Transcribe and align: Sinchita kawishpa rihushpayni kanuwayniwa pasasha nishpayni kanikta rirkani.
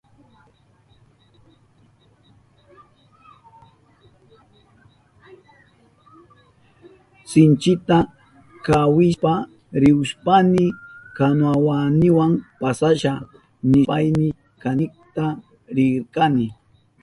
Sinchita 7.29 7.97
kawishpa 8.65 9.33
rihushpayni 9.81 10.65
kanuwayniwa 11.17 12.25
pasasha 12.61 13.13
nishpayni 13.69 14.27
kanikta 14.61 15.25
rirkani. 15.75 16.47